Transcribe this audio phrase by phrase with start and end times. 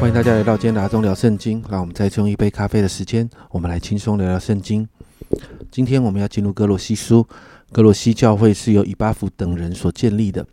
[0.00, 1.62] 欢迎大家来到今天的阿忠聊圣经。
[1.68, 4.88] 让我们再次用一杯咖啡的时间，我们来轻松聊聊圣经。
[5.70, 7.28] 今天我们要进入哥罗西书。
[7.70, 10.44] 哥罗西教会是由以巴弗等人所建立的。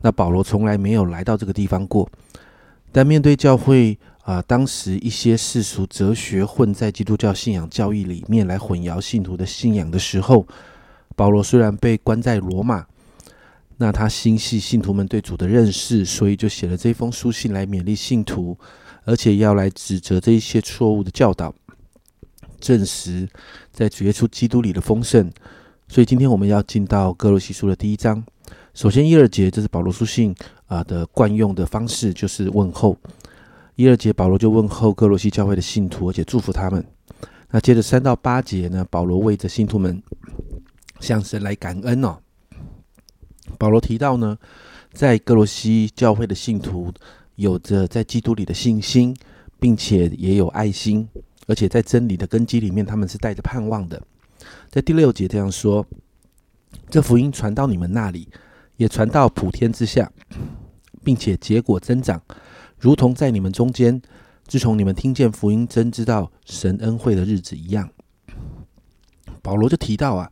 [0.00, 2.08] 那保罗从来没有来到这个地方过。
[2.92, 10.46] 但面对教会啊，当时一些世俗哲学混在基督教信仰教义里面来混淆信徒的信仰的时候，
[11.14, 12.86] 保罗虽然被关在罗马。
[13.76, 18.56] 那他心系信徒们对主的认识，所以就写了这封书信来勉励信徒，
[19.04, 21.54] 而且要来指责这一些错误的教导，
[22.60, 23.28] 证实
[23.72, 25.30] 在主耶稣基督里的丰盛。
[25.88, 28.24] 所以今天我们要进到哥罗西书的第一章。
[28.72, 30.34] 首先一二节，这是保罗书信
[30.66, 32.96] 啊的惯用的方式，就是问候。
[33.76, 36.84] 一二节保罗就问候哥罗西教会的信徒，而且祝福他们。
[37.50, 40.02] 那接着三到八节呢，保罗为着信徒们
[41.00, 42.16] 向神来感恩哦。
[43.58, 44.36] 保罗提到呢，
[44.92, 46.92] 在哥罗西教会的信徒
[47.36, 49.16] 有着在基督里的信心，
[49.58, 51.08] 并且也有爱心，
[51.46, 54.00] 而且在真理的根基里面，他们是带着盼望的。
[54.70, 55.86] 在第六节这样说
[56.90, 58.28] ：“这福音传到你们那里，
[58.76, 60.10] 也传到普天之下，
[61.02, 62.20] 并且结果增长，
[62.78, 64.00] 如同在你们中间，
[64.46, 67.88] 自从你们听见福音，真知道神恩惠的日子一样。”
[69.42, 70.30] 保罗就提到啊，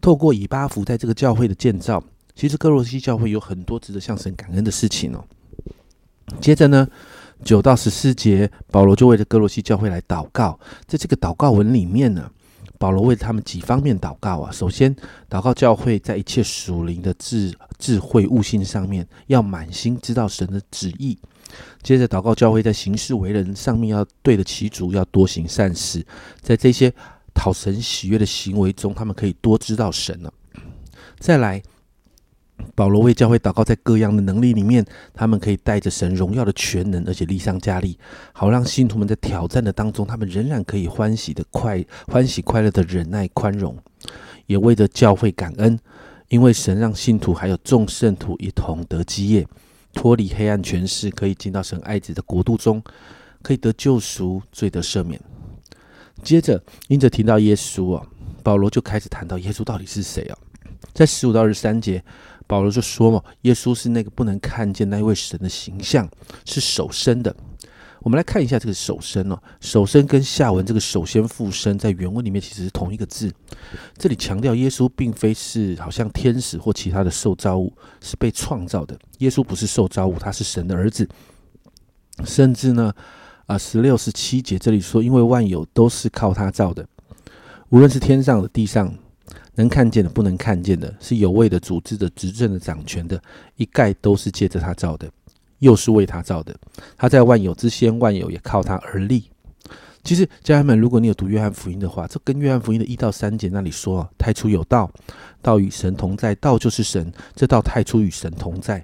[0.00, 2.02] 透过以巴弗在这个教会的建造。
[2.34, 5.24] 其实哥罗西教会有很多值得向神感恩的事情哦。
[6.38, 6.86] 接着呢，
[7.44, 10.58] 九到十四节，保罗就为了哥罗西教会来祷告。
[10.86, 12.30] 在这个祷告文里面呢，
[12.78, 14.50] 保罗为他们几方面祷告啊。
[14.52, 14.94] 首先，
[15.28, 21.18] 祷告教会在一切属灵的智智慧悟性上面，要满心知道神的旨意。
[21.82, 26.06] 接着，祷告教会在行事为人上面要对得起主，要多行善事。
[26.40, 26.92] 在这些
[27.34, 30.32] 讨神喜悦的行为中，他们可以多知道神了。
[31.18, 31.62] 再来。
[32.74, 37.98] 保罗为教会祷告，在各样的能力里面，他们可以带着神荣耀的全能，而且力上加力，
[38.32, 43.76] 好让信徒们在挑战的当中，他们仍然可以欢喜的快欢喜快乐的忍耐宽容，
[44.46, 45.78] 也为着教会感恩，
[46.28, 49.46] 因为神让信徒还有众圣徒一同得基业，
[49.92, 52.82] 脱离黑暗权势，可以进到神爱子的国度中，
[53.42, 55.20] 可以得救赎，罪得赦免。
[56.22, 58.06] 接着，因着提到耶稣啊，
[58.42, 60.36] 保罗就开始谈到耶稣到底是谁啊？
[60.92, 62.02] 在十五到二十三节。
[62.50, 66.10] 保罗就说嘛，耶稣是那个不能看见那位神的形象，
[66.44, 67.32] 是首生的。
[68.00, 73.32] 我们来看一下这个首生哦，首生跟下文这个首先复生在原文里面其实是同一个字。
[73.96, 78.98] 这里强调耶稣并非是好像天使或其他的受造物，是被创造的。
[79.18, 81.08] 耶稣不是受造物，他是神的儿子。
[82.24, 82.92] 甚至呢，
[83.46, 86.84] 啊，十六十七节这里说，因为万有都是靠他造的，
[87.68, 88.92] 无论是天上的、地上。
[89.60, 93.22] 能看见的，不能看见的，是有位的、组织的、执政的、掌权的，
[93.56, 95.08] 一概都是借着他造的，
[95.58, 96.56] 又是为他造的。
[96.96, 99.30] 他在万有之先，万有也靠他而立。
[100.02, 104.90] 其实，家人们，如果你有读约翰福音的话，这跟约翰福音的一到三节那里说：“太初有道，
[105.42, 107.12] 道与神同在，道就是神。
[107.34, 108.82] 这道太初与神同在，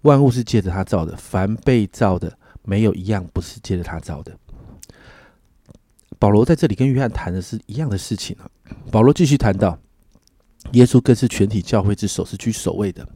[0.00, 4.32] 万物是借着他造的，凡被造的，没有一样不是借着他造的。”
[6.18, 8.48] 保罗在这里跟约翰谈的是一样的事情啊。
[8.90, 9.78] 保罗继续谈到。
[10.72, 13.06] 耶稣更是全体教会之首，是居首位的，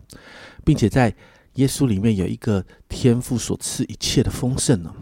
[0.64, 1.14] 并且在
[1.54, 4.92] 耶稣里面有一个天赋所赐一切的丰盛呢。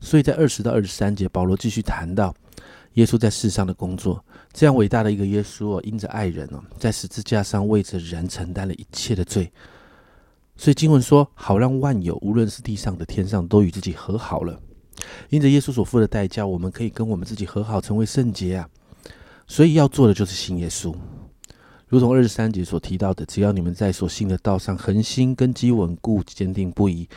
[0.00, 2.34] 所以在二十到二十三节，保罗继续谈到
[2.94, 9.50] 耶稣在世上的工作，这样伟大的一个耶稣哦，因着爱人哦，在十字架上为着人承担了一切的罪。
[10.56, 14.58] 所以经文说，好让万有，无论是地上的、天上，都与自己和好了。
[15.28, 18.68] 因着耶稣所付的代价，我们可以跟我们自己和好，成为圣洁啊。
[19.46, 20.94] 所以要做的就是信耶稣。
[21.88, 27.08] 如同二十三节所提到的，只要你们在所信的道上恒心、根基稳固、坚定不移，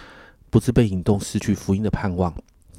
[0.52, 2.32] 不致被引动失去福音的盼望。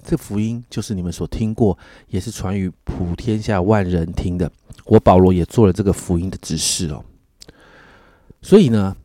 [0.05, 1.76] 这福音就是你们所听过，
[2.09, 4.50] 也是传于普天下万人听的。
[4.85, 7.05] 我保罗也做了这个福音的指示哦。
[8.41, 8.97] 所以呢，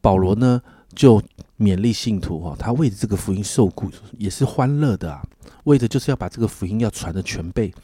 [0.00, 0.62] 保罗呢
[0.94, 1.20] 就
[1.58, 5.22] 勉励信徒哦，他为这个福音受苦也是欢乐的啊，
[5.64, 7.74] 为着就是要把这个福音要传的全备。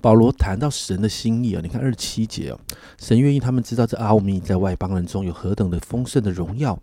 [0.00, 2.58] 保罗谈到神的心意啊，你看二十七节哦，
[2.98, 6.78] 神愿意他们知道这奥秘在外邦人中有何等的丰盛的荣耀，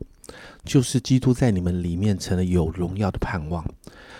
[0.63, 3.65] 就是基督在你们里面成了有荣耀的盼望。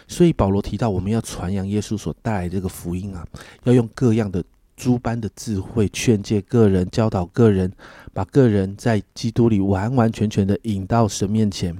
[0.07, 3.25] 所以保罗提到我们要传扬耶稣所带来这个福音啊，
[3.63, 4.43] 要用各样的
[4.75, 7.71] 诸般的智慧劝诫个人、教导个人，
[8.13, 11.77] 把个人在基督里完完全全的引到神面前。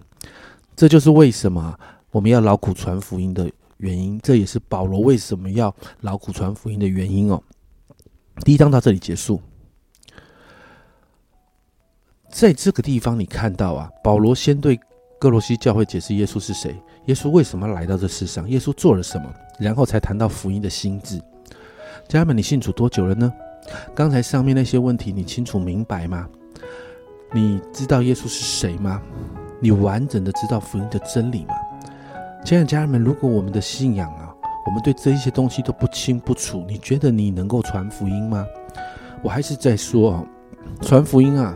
[0.75, 1.79] 这就是为什么
[2.11, 3.49] 我们要劳苦传福音的。
[3.77, 7.41] 原因，这也是保罗为什么要劳苦传福音的原因哦。
[8.43, 9.41] 第一章到这里结束，
[12.29, 14.79] 在这个地方你看到啊，保罗先对
[15.19, 16.75] 哥罗西教会解释耶稣是谁，
[17.05, 21.19] 耶稣为什么来到这世上，耶稣做了什么，然后才谈到福音的心智。
[22.07, 23.31] 家人们，你信主多久了呢？
[23.93, 26.29] 刚才上面那些问题，你清楚明白吗？
[27.33, 29.01] 你知道耶稣是谁吗？
[29.59, 31.55] 你完整的知道福音的真理吗？
[32.45, 34.33] 亲爱的家人们，如果我们的信仰啊，
[34.65, 38.45] 我们对这一些东西都不清不楚，你觉得你能够传福音吗？
[39.21, 40.25] 我还是在说，
[40.81, 41.53] 传福音啊，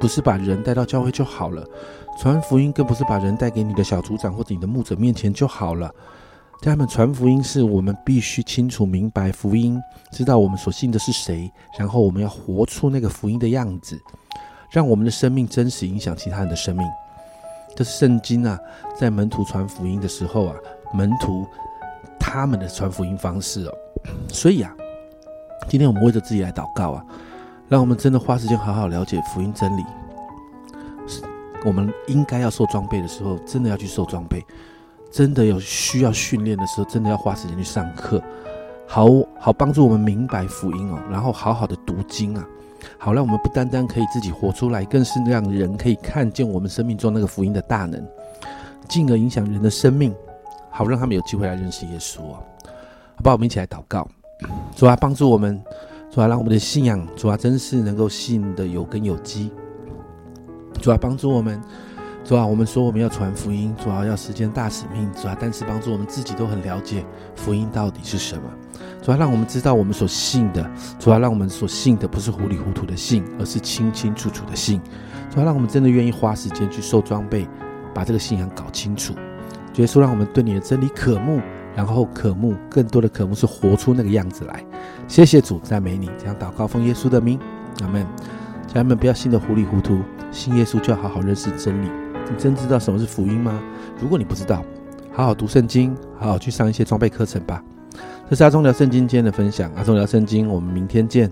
[0.00, 1.64] 不是把人带到教会就好了，
[2.18, 5.88] 传福音更不是把人带给你的小组长或者你的牧者面前就好了。
[6.62, 9.80] 家人们，传福音是我们必须清楚明白福音，
[10.10, 14.00] 知道我们所信的是谁，然后我们要活出那个福音的样子，
[14.68, 16.84] 让我们的生命真实影响其他人的生命。
[17.76, 18.58] 这是圣经啊，
[18.98, 20.56] 在门徒传福音的时候啊，
[20.94, 21.46] 门徒
[22.18, 23.72] 他们的传福音方式哦。
[24.32, 24.74] 所以啊，
[25.68, 27.04] 今天我们为着自己来祷告啊，
[27.68, 29.84] 让我们真的花时间好好了解福音真理。
[31.64, 34.42] 我们应该要受装备的时候，真的要去受装备。
[35.10, 38.22] 真的有需要训练的时候，真的要花时间去上课，
[38.86, 39.06] 好
[39.38, 42.46] 好帮助我们明白福音哦，然后好好的读经啊，
[42.98, 48.04] 好让我们不单单可以自己活出来，更是让人可以看见我们生命中那个福音的大能，
[48.88, 50.14] 进而影响人的生命，
[50.70, 52.40] 好让他们有机会来认识耶稣啊！
[53.16, 54.06] 好吧，我们一起来祷告，
[54.74, 55.62] 主啊，帮助我们，
[56.10, 59.50] 主啊，让我们的信仰，主啊，真是能够信的有根有基，
[60.80, 61.60] 主啊，帮助我们。
[62.26, 67.04] 主啊，我们说我们要传福音，主要要实践大使命，主啊，但是帮助我们自己都很了解
[67.36, 68.42] 福音到底是什么。
[69.00, 70.68] 主要让我们知道我们所信的，
[70.98, 74.80] 主要让我们所信的不是糊里糊涂的信，而是清清楚楚的信。
[75.30, 77.46] 主要让我们真的愿意花时间去受装备，
[77.94, 79.14] 把这个信仰搞清楚。
[79.76, 81.40] 耶稣，让我们对你的真理渴慕，
[81.76, 84.64] 然后渴慕更多的渴慕是活出那个样子来。
[85.06, 87.38] 谢谢主，赞美你，这样祷告奉耶稣的名，
[87.82, 88.04] 阿门。
[88.66, 90.00] 家人们，不要信的糊里糊涂，
[90.32, 91.88] 信耶稣就要好好认识真理。
[92.30, 93.62] 你真知道什么是福音吗？
[94.00, 94.64] 如果你不知道，
[95.12, 97.62] 好好读圣经，好好去上一些装备课程吧。
[98.28, 101.30] 这是阿忠聊圣经今天的分享，阿忠聊圣经，我们明天见。